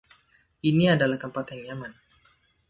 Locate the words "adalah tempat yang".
0.97-1.63